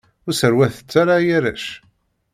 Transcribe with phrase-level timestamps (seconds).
[0.25, 1.65] Ur sserwatet ara ay arrac!